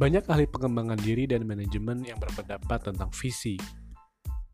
Banyak 0.00 0.32
ahli 0.32 0.48
pengembangan 0.48 0.96
diri 0.96 1.28
dan 1.28 1.44
manajemen 1.44 2.00
yang 2.00 2.16
berpendapat 2.16 2.88
tentang 2.88 3.12
visi. 3.12 3.60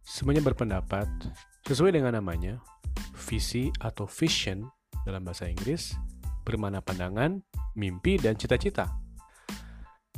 Semuanya 0.03 0.42
berpendapat, 0.42 1.06
sesuai 1.62 1.95
dengan 1.95 2.19
namanya, 2.19 2.58
visi 3.15 3.71
atau 3.79 4.11
vision 4.11 4.67
dalam 5.06 5.22
bahasa 5.22 5.47
Inggris 5.47 5.94
bermana 6.43 6.83
pandangan, 6.83 7.38
mimpi, 7.79 8.19
dan 8.19 8.35
cita-cita. 8.35 8.90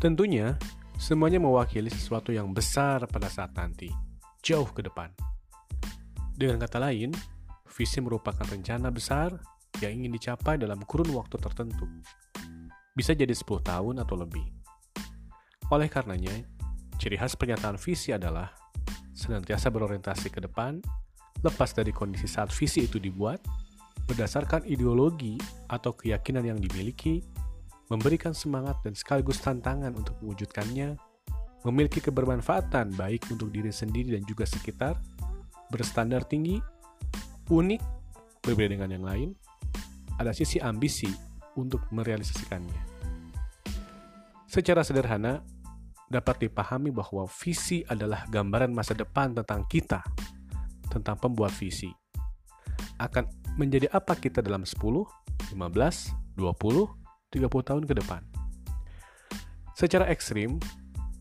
Tentunya, 0.00 0.56
semuanya 0.96 1.44
mewakili 1.44 1.92
sesuatu 1.92 2.32
yang 2.32 2.56
besar 2.56 3.04
pada 3.04 3.28
saat 3.28 3.52
nanti, 3.52 3.92
jauh 4.40 4.72
ke 4.72 4.80
depan. 4.80 5.12
Dengan 6.40 6.56
kata 6.64 6.80
lain, 6.80 7.12
visi 7.68 8.00
merupakan 8.00 8.48
rencana 8.48 8.88
besar 8.88 9.36
yang 9.84 9.92
ingin 9.92 10.08
dicapai 10.08 10.56
dalam 10.56 10.80
kurun 10.88 11.12
waktu 11.12 11.36
tertentu. 11.36 11.84
Bisa 12.96 13.12
jadi 13.12 13.36
10 13.36 13.60
tahun 13.60 14.00
atau 14.00 14.16
lebih. 14.16 14.57
Oleh 15.68 15.92
karenanya, 15.92 16.32
ciri 16.96 17.20
khas 17.20 17.36
pernyataan 17.36 17.76
visi 17.76 18.08
adalah 18.16 18.48
senantiasa 19.12 19.68
berorientasi 19.68 20.32
ke 20.32 20.40
depan, 20.40 20.80
lepas 21.44 21.76
dari 21.76 21.92
kondisi 21.92 22.24
saat 22.24 22.48
visi 22.54 22.88
itu 22.88 22.96
dibuat, 22.96 23.44
berdasarkan 24.08 24.64
ideologi 24.64 25.36
atau 25.68 25.92
keyakinan 25.92 26.48
yang 26.48 26.58
dimiliki, 26.58 27.20
memberikan 27.92 28.32
semangat 28.32 28.80
dan 28.80 28.96
sekaligus 28.96 29.44
tantangan 29.44 29.92
untuk 29.92 30.16
mewujudkannya, 30.24 30.96
memiliki 31.68 32.00
kebermanfaatan 32.00 32.96
baik 32.96 33.28
untuk 33.28 33.52
diri 33.52 33.68
sendiri 33.68 34.16
dan 34.16 34.24
juga 34.24 34.48
sekitar, 34.48 34.96
berstandar 35.68 36.24
tinggi, 36.24 36.56
unik, 37.52 37.82
berbeda 38.40 38.72
dengan 38.72 38.88
yang 38.88 39.04
lain, 39.04 39.28
ada 40.16 40.32
sisi 40.32 40.56
ambisi 40.64 41.12
untuk 41.60 41.84
merealisasikannya. 41.92 42.96
Secara 44.48 44.80
sederhana, 44.80 45.44
dapat 46.08 46.48
dipahami 46.48 46.88
bahwa 46.88 47.28
visi 47.28 47.84
adalah 47.84 48.24
gambaran 48.32 48.72
masa 48.72 48.96
depan 48.96 49.36
tentang 49.36 49.68
kita, 49.68 50.00
tentang 50.88 51.20
pembuat 51.20 51.52
visi. 51.52 51.92
Akan 52.96 53.28
menjadi 53.60 53.92
apa 53.92 54.16
kita 54.16 54.40
dalam 54.40 54.64
10, 54.64 54.80
15, 55.52 55.54
20, 55.54 56.40
30 56.40 57.68
tahun 57.68 57.84
ke 57.84 57.94
depan. 58.00 58.22
Secara 59.76 60.08
ekstrim, 60.10 60.58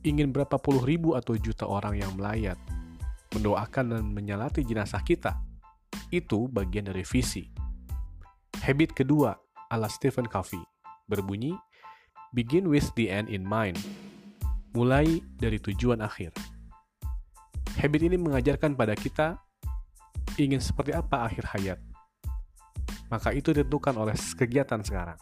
ingin 0.02 0.31
berapa 0.31 0.58
puluh 0.58 0.81
ribu 0.81 1.13
atau 1.13 1.35
juta 1.38 1.67
orang 1.67 1.99
yang 1.99 2.15
melayat, 2.15 2.58
mendoakan 3.35 3.93
dan 3.93 4.03
menyalati 4.08 4.63
jenazah 4.63 5.03
kita, 5.03 5.38
itu 6.09 6.47
bagian 6.49 6.88
dari 6.89 7.03
visi. 7.03 7.45
Habit 8.63 8.97
kedua 8.97 9.35
ala 9.69 9.91
Stephen 9.91 10.25
Covey 10.25 10.63
berbunyi, 11.05 11.53
begin 12.33 12.71
with 12.71 12.88
the 12.97 13.11
end 13.11 13.30
in 13.30 13.45
mind 13.45 13.77
mulai 14.78 15.25
dari 15.42 15.58
tujuan 15.58 16.06
akhir. 16.06 16.30
Habit 17.81 18.02
ini 18.06 18.17
mengajarkan 18.22 18.78
pada 18.78 18.94
kita 18.94 19.42
ingin 20.38 20.61
seperti 20.61 20.94
apa 20.94 21.25
akhir 21.25 21.50
hayat. 21.58 21.80
Maka 23.09 23.33
itu 23.33 23.58
ditentukan 23.58 23.98
oleh 23.98 24.14
kegiatan 24.14 24.86
sekarang. 24.86 25.17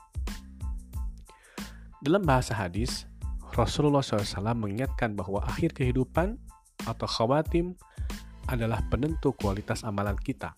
Dalam 2.03 2.27
bahasa 2.27 2.51
hadis, 2.51 3.07
Rasulullah 3.55 4.03
SAW 4.03 4.51
mengingatkan 4.51 5.15
bahwa 5.15 5.39
akhir 5.47 5.71
kehidupan 5.71 6.35
atau 6.83 7.07
khawatim 7.07 7.79
adalah 8.51 8.83
penentu 8.91 9.31
kualitas 9.39 9.87
amalan 9.87 10.19
kita. 10.19 10.51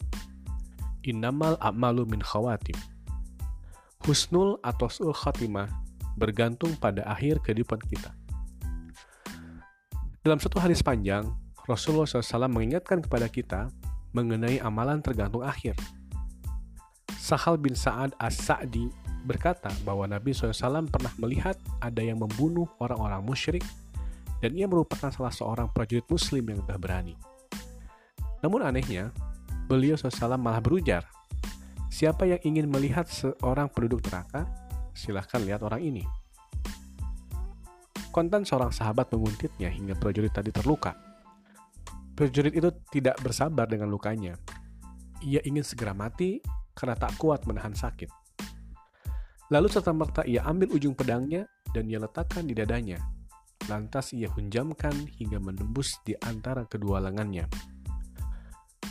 Innamal 1.05 1.55
a'malu 1.61 2.09
min 2.09 2.19
khawatim. 2.19 2.75
Husnul 4.03 4.57
atau 4.65 4.89
sul 4.89 5.13
khatimah 5.13 5.69
bergantung 6.17 6.73
pada 6.81 7.05
akhir 7.05 7.45
kehidupan 7.45 7.79
kita. 7.85 8.11
Dalam 10.27 10.43
satu 10.43 10.59
hadis 10.59 10.83
panjang, 10.83 11.23
Rasulullah 11.71 12.03
SAW 12.03 12.51
mengingatkan 12.51 12.99
kepada 12.99 13.31
kita 13.31 13.71
mengenai 14.11 14.59
amalan 14.59 14.99
tergantung 14.99 15.39
akhir. 15.39 15.71
Sahal 17.15 17.55
bin 17.55 17.71
Sa'ad 17.71 18.11
As-Sa'di 18.19 18.91
berkata 19.23 19.71
bahwa 19.87 20.03
Nabi 20.03 20.35
SAW 20.35 20.83
pernah 20.91 21.15
melihat 21.15 21.55
ada 21.79 22.03
yang 22.03 22.19
membunuh 22.19 22.67
orang-orang 22.83 23.23
musyrik 23.23 23.63
dan 24.43 24.51
ia 24.51 24.67
merupakan 24.67 25.07
salah 25.15 25.31
seorang 25.31 25.71
prajurit 25.71 26.03
muslim 26.11 26.43
yang 26.43 26.59
telah 26.67 26.75
berani. 26.75 27.15
Namun 28.43 28.67
anehnya, 28.67 29.15
beliau 29.71 29.95
SAW 29.95 30.35
malah 30.35 30.59
berujar, 30.59 31.07
siapa 31.87 32.27
yang 32.27 32.43
ingin 32.43 32.67
melihat 32.67 33.07
seorang 33.07 33.71
penduduk 33.71 34.03
neraka, 34.11 34.43
silahkan 34.91 35.39
lihat 35.39 35.63
orang 35.63 35.87
ini. 35.87 36.03
Kontan 38.17 38.49
seorang 38.49 38.73
sahabat 38.73 39.13
menguntitnya 39.13 39.69
hingga 39.69 39.93
prajurit 39.93 40.33
tadi 40.33 40.49
terluka. 40.49 40.97
Prajurit 42.17 42.49
itu 42.49 42.73
tidak 42.89 43.21
bersabar 43.21 43.69
dengan 43.69 43.93
lukanya. 43.93 44.33
Ia 45.21 45.37
ingin 45.45 45.61
segera 45.61 45.93
mati 45.93 46.41
karena 46.73 46.97
tak 46.97 47.13
kuat 47.21 47.45
menahan 47.45 47.77
sakit. 47.77 48.09
Lalu 49.53 49.69
serta-merta 49.69 50.25
ia 50.25 50.41
ambil 50.49 50.73
ujung 50.73 50.97
pedangnya 50.97 51.45
dan 51.77 51.85
ia 51.85 52.01
letakkan 52.01 52.49
di 52.49 52.57
dadanya. 52.57 52.97
Lantas 53.69 54.17
ia 54.17 54.33
hunjamkan 54.33 54.97
hingga 55.21 55.37
menembus 55.37 56.01
di 56.01 56.17
antara 56.25 56.65
kedua 56.65 56.97
lengannya. 56.97 57.45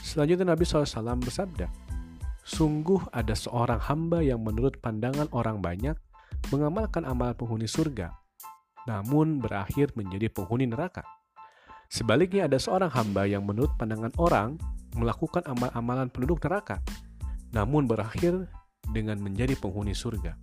Selanjutnya 0.06 0.54
Nabi 0.54 0.62
SAW 0.62 1.18
bersabda, 1.18 1.66
Sungguh 2.46 3.10
ada 3.10 3.34
seorang 3.34 3.82
hamba 3.90 4.22
yang 4.22 4.38
menurut 4.46 4.78
pandangan 4.78 5.26
orang 5.34 5.58
banyak 5.58 5.98
mengamalkan 6.54 7.02
amalan 7.02 7.34
penghuni 7.34 7.66
surga, 7.66 8.14
namun 8.86 9.42
berakhir 9.42 9.92
menjadi 9.98 10.30
penghuni 10.30 10.70
neraka. 10.70 11.02
Sebaliknya 11.86 12.50
ada 12.50 12.58
seorang 12.58 12.90
hamba 12.90 13.26
yang 13.26 13.46
menurut 13.46 13.70
pandangan 13.78 14.10
orang 14.18 14.58
melakukan 14.98 15.42
amal-amalan 15.46 16.10
penduduk 16.10 16.42
neraka, 16.42 16.82
namun 17.54 17.86
berakhir 17.86 18.50
dengan 18.90 19.18
menjadi 19.22 19.54
penghuni 19.58 19.94
surga. 19.94 20.34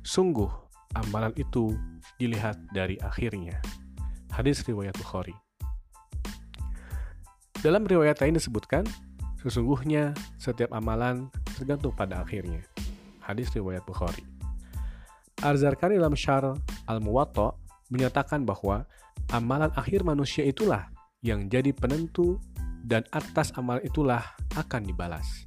Sungguh, 0.00 0.48
amalan 0.96 1.32
itu 1.36 1.76
dilihat 2.16 2.56
dari 2.72 2.96
akhirnya. 3.00 3.60
Hadis 4.32 4.64
riwayat 4.64 4.96
Bukhari. 4.96 5.36
Dalam 7.60 7.84
riwayat 7.84 8.24
lain 8.24 8.40
disebutkan, 8.40 8.88
sesungguhnya 9.44 10.16
setiap 10.40 10.72
amalan 10.72 11.28
tergantung 11.60 11.92
pada 11.92 12.24
akhirnya. 12.24 12.64
Hadis 13.20 13.52
riwayat 13.52 13.84
Bukhari. 13.84 14.24
Arzarkani 15.44 16.00
dalam 16.00 16.16
Syar 16.16 16.56
al-Muwatta 16.88 17.59
menyatakan 17.90 18.46
bahwa 18.46 18.86
amalan 19.34 19.70
akhir 19.74 20.06
manusia 20.06 20.46
itulah 20.46 20.88
yang 21.20 21.50
jadi 21.50 21.74
penentu 21.76 22.40
dan 22.80 23.04
atas 23.12 23.52
amal 23.58 23.76
itulah 23.84 24.24
akan 24.56 24.88
dibalas. 24.88 25.46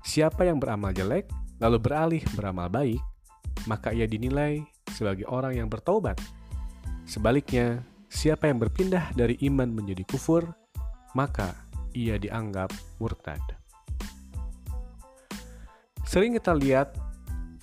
Siapa 0.00 0.48
yang 0.48 0.56
beramal 0.56 0.96
jelek 0.96 1.28
lalu 1.60 1.78
beralih 1.78 2.22
beramal 2.34 2.68
baik, 2.72 3.00
maka 3.68 3.92
ia 3.92 4.08
dinilai 4.08 4.64
sebagai 4.90 5.28
orang 5.28 5.58
yang 5.58 5.68
bertobat. 5.68 6.16
Sebaliknya, 7.04 7.84
siapa 8.08 8.48
yang 8.48 8.56
berpindah 8.60 9.12
dari 9.12 9.36
iman 9.48 9.68
menjadi 9.68 10.04
kufur, 10.08 10.48
maka 11.12 11.52
ia 11.92 12.16
dianggap 12.18 12.72
murtad. 12.98 13.40
Sering 16.04 16.36
kita 16.36 16.52
lihat 16.52 16.94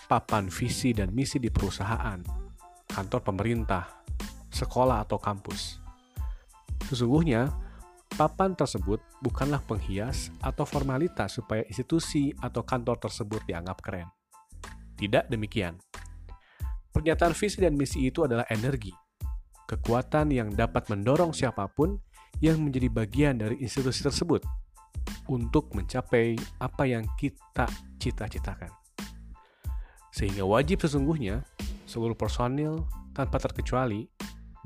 papan 0.10 0.52
visi 0.52 0.92
dan 0.92 1.14
misi 1.14 1.40
di 1.40 1.48
perusahaan, 1.48 2.20
kantor 2.90 3.22
pemerintah, 3.24 4.01
sekolah 4.52 5.08
atau 5.08 5.18
kampus. 5.18 5.80
Sesungguhnya, 6.92 7.50
papan 8.20 8.54
tersebut 8.54 9.00
bukanlah 9.24 9.64
penghias 9.64 10.30
atau 10.44 10.68
formalitas 10.68 11.40
supaya 11.40 11.64
institusi 11.66 12.36
atau 12.44 12.62
kantor 12.62 13.00
tersebut 13.00 13.42
dianggap 13.48 13.80
keren. 13.80 14.08
Tidak 15.00 15.32
demikian. 15.32 15.80
Pernyataan 16.92 17.32
visi 17.32 17.64
dan 17.64 17.80
misi 17.80 18.04
itu 18.04 18.28
adalah 18.28 18.44
energi, 18.52 18.92
kekuatan 19.64 20.36
yang 20.36 20.52
dapat 20.52 20.92
mendorong 20.92 21.32
siapa 21.32 21.72
pun 21.72 21.96
yang 22.44 22.60
menjadi 22.60 22.92
bagian 22.92 23.40
dari 23.40 23.56
institusi 23.64 24.04
tersebut 24.04 24.44
untuk 25.32 25.72
mencapai 25.72 26.36
apa 26.60 26.84
yang 26.84 27.08
kita 27.16 27.72
cita-citakan. 27.96 28.70
Sehingga 30.12 30.44
wajib 30.44 30.84
sesungguhnya 30.84 31.48
seluruh 31.88 32.20
personil 32.20 32.84
tanpa 33.16 33.40
terkecuali 33.40 34.12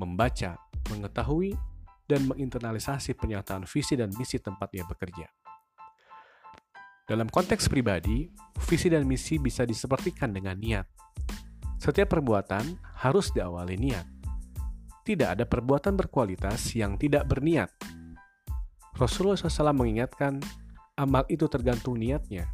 membaca, 0.00 0.56
mengetahui, 0.92 1.56
dan 2.06 2.24
menginternalisasi 2.30 3.18
pernyataan 3.18 3.66
visi 3.66 3.98
dan 3.98 4.14
misi 4.14 4.38
tempat 4.38 4.70
ia 4.72 4.86
bekerja. 4.86 5.26
Dalam 7.06 7.30
konteks 7.30 7.70
pribadi, 7.70 8.26
visi 8.66 8.90
dan 8.90 9.06
misi 9.06 9.38
bisa 9.38 9.62
disepertikan 9.62 10.34
dengan 10.34 10.58
niat. 10.58 10.86
Setiap 11.78 12.18
perbuatan 12.18 12.82
harus 13.06 13.30
diawali 13.30 13.78
niat. 13.78 14.06
Tidak 15.06 15.38
ada 15.38 15.46
perbuatan 15.46 15.94
berkualitas 15.94 16.74
yang 16.74 16.98
tidak 16.98 17.30
berniat. 17.30 17.70
Rasulullah 18.98 19.38
SAW 19.38 19.70
mengingatkan, 19.70 20.42
amal 20.98 21.22
itu 21.30 21.46
tergantung 21.46 21.94
niatnya, 21.94 22.50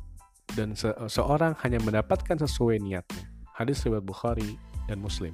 dan 0.53 0.77
seseorang 0.77 1.57
hanya 1.65 1.81
mendapatkan 1.81 2.37
sesuai 2.37 2.77
niatnya. 2.77 3.25
Hadis 3.57 3.81
riwayat 3.89 4.05
Bukhari 4.05 4.61
dan 4.85 5.01
Muslim. 5.01 5.33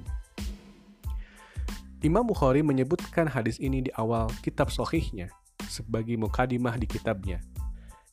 Imam 1.99 2.23
Bukhari 2.23 2.63
menyebutkan 2.63 3.27
hadis 3.27 3.59
ini 3.59 3.83
di 3.83 3.91
awal 3.99 4.31
kitab 4.39 4.71
sohihnya 4.71 5.27
sebagai 5.67 6.15
mukadimah 6.15 6.79
di 6.79 6.87
kitabnya. 6.87 7.43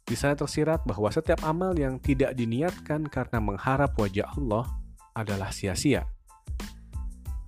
Di 0.03 0.19
sana 0.19 0.35
tersirat 0.35 0.83
bahwa 0.83 1.07
setiap 1.11 1.43
amal 1.47 1.71
yang 1.79 2.03
tidak 2.03 2.35
diniatkan 2.35 3.07
karena 3.07 3.39
mengharap 3.39 3.95
wajah 3.95 4.27
Allah 4.35 4.67
adalah 5.15 5.55
sia-sia. 5.55 6.03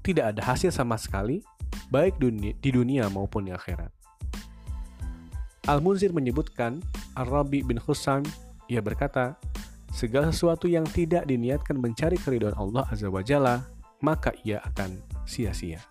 Tidak 0.06 0.23
ada 0.23 0.43
hasil 0.46 0.70
sama 0.70 0.94
sekali, 0.94 1.43
baik 1.90 2.23
di 2.62 2.70
dunia 2.70 3.11
maupun 3.11 3.50
di 3.50 3.52
akhirat. 3.55 3.91
Al-Munzir 5.67 6.14
menyebutkan, 6.14 6.79
Ar-Rabi 7.19 7.67
bin 7.67 7.82
Husam, 7.82 8.23
ia 8.70 8.79
berkata, 8.79 9.34
segala 9.91 10.31
sesuatu 10.31 10.70
yang 10.70 10.87
tidak 10.87 11.26
diniatkan 11.26 11.76
mencari 11.76 12.14
keridhaan 12.14 12.55
Allah 12.55 12.87
Azza 12.88 13.11
wa 13.11 13.20
Jalla, 13.26 13.67
maka 14.00 14.31
ia 14.46 14.62
akan 14.62 15.02
sia-sia. 15.26 15.82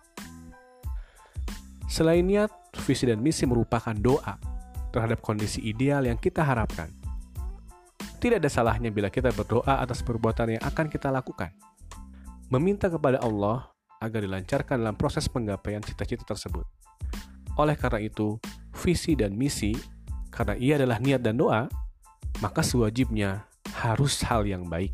Selain 1.88 2.20
niat, 2.20 2.52
visi 2.84 3.08
dan 3.08 3.24
misi 3.24 3.48
merupakan 3.48 3.96
doa 3.96 4.36
terhadap 4.92 5.24
kondisi 5.24 5.64
ideal 5.64 6.04
yang 6.04 6.20
kita 6.20 6.44
harapkan. 6.44 6.92
Tidak 8.20 8.36
ada 8.36 8.50
salahnya 8.52 8.92
bila 8.92 9.08
kita 9.08 9.32
berdoa 9.32 9.80
atas 9.80 10.04
perbuatan 10.04 10.60
yang 10.60 10.62
akan 10.68 10.86
kita 10.92 11.08
lakukan. 11.08 11.48
Meminta 12.52 12.92
kepada 12.92 13.24
Allah 13.24 13.72
agar 14.04 14.20
dilancarkan 14.20 14.84
dalam 14.84 14.96
proses 15.00 15.26
penggapaian 15.32 15.80
cita-cita 15.80 16.28
tersebut. 16.28 16.68
Oleh 17.56 17.74
karena 17.74 18.04
itu, 18.04 18.36
visi 18.84 19.16
dan 19.16 19.34
misi, 19.34 19.72
karena 20.28 20.54
ia 20.60 20.76
adalah 20.76 21.00
niat 21.00 21.24
dan 21.24 21.40
doa, 21.40 21.66
maka 22.44 22.60
sewajibnya 22.62 23.48
harus 23.80 24.22
hal 24.28 24.44
yang 24.44 24.68
baik. 24.68 24.92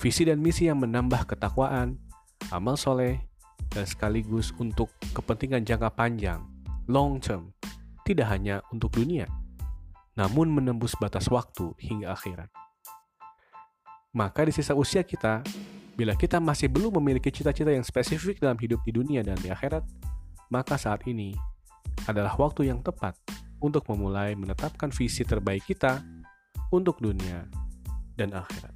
Visi 0.00 0.22
dan 0.22 0.40
misi 0.40 0.70
yang 0.70 0.80
menambah 0.80 1.28
ketakwaan, 1.28 2.00
amal 2.48 2.76
soleh, 2.80 3.31
dan 3.70 3.86
sekaligus 3.86 4.50
untuk 4.58 4.90
kepentingan 5.14 5.62
jangka 5.62 5.94
panjang, 5.94 6.42
long 6.90 7.22
term, 7.22 7.54
tidak 8.02 8.32
hanya 8.34 8.64
untuk 8.74 8.90
dunia, 8.96 9.30
namun 10.18 10.50
menembus 10.50 10.98
batas 10.98 11.30
waktu 11.30 11.70
hingga 11.78 12.12
akhirat. 12.12 12.50
Maka 14.12 14.44
di 14.44 14.52
sisa 14.52 14.76
usia 14.76 15.00
kita, 15.06 15.40
bila 15.96 16.12
kita 16.18 16.36
masih 16.36 16.68
belum 16.68 17.00
memiliki 17.00 17.32
cita-cita 17.32 17.72
yang 17.72 17.84
spesifik 17.86 18.42
dalam 18.42 18.58
hidup 18.60 18.82
di 18.84 18.92
dunia 18.92 19.24
dan 19.24 19.38
di 19.40 19.48
akhirat, 19.48 19.84
maka 20.52 20.76
saat 20.76 21.06
ini 21.08 21.32
adalah 22.04 22.36
waktu 22.36 22.68
yang 22.68 22.84
tepat 22.84 23.16
untuk 23.62 23.86
memulai 23.88 24.36
menetapkan 24.36 24.90
visi 24.92 25.24
terbaik 25.24 25.64
kita 25.64 26.04
untuk 26.74 27.00
dunia 27.00 27.46
dan 28.18 28.36
akhirat. 28.36 28.71